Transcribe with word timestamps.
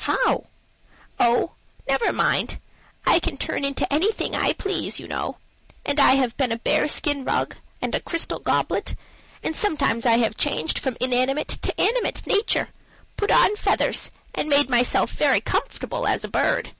"How?" 0.00 0.44
"Oh, 1.18 1.52
never 1.88 2.12
mind. 2.12 2.60
I 3.06 3.18
can 3.18 3.38
turn 3.38 3.64
into 3.64 3.90
anything 3.90 4.34
I 4.34 4.52
please, 4.52 5.00
you 5.00 5.08
know. 5.08 5.38
And 5.86 5.98
I 5.98 6.16
have 6.16 6.36
been 6.36 6.52
a 6.52 6.58
bearskin 6.58 7.24
rug, 7.24 7.56
and 7.80 7.94
a 7.94 8.00
crystal 8.00 8.38
goblet 8.38 8.94
and 9.42 9.56
sometimes 9.56 10.04
I 10.04 10.18
have 10.18 10.36
changed 10.36 10.78
from 10.78 10.98
inanimate 11.00 11.48
to 11.48 11.80
animate 11.80 12.26
nature, 12.26 12.68
put 13.16 13.30
on 13.30 13.56
feathers, 13.56 14.10
and 14.34 14.50
made 14.50 14.68
myself 14.68 15.12
very 15.12 15.40
comfortable 15.40 16.06
as 16.06 16.24
a 16.24 16.28
bird." 16.28 16.72